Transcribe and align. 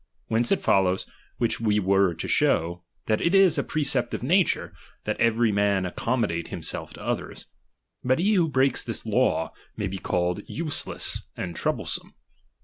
Whence 0.29 0.51
it 0.51 0.61
follows, 0.61 1.05
(which 1.37 1.59
we 1.61 1.79
were 1.79 2.15
to 2.15 2.27
show), 2.27 2.81
that 3.05 3.21
it 3.21 3.35
is 3.35 3.59
a 3.59 3.63
pre 3.63 3.83
cept 3.83 4.15
of 4.15 4.23
nature, 4.23 4.73
that 5.03 5.19
every 5.19 5.51
man 5.51 5.85
accommodate 5.85 6.47
him 6.47 6.63
self 6.63 6.91
to 6.95 7.01
others. 7.03 7.45
But 8.03 8.17
he 8.17 8.33
who 8.33 8.47
breaks 8.49 8.83
this 8.83 9.05
law. 9.05 9.53
may 9.77 9.85
be 9.85 9.99
called 9.99 10.41
useless 10.47 11.25
and 11.37 11.55
troublesome. 11.55 12.15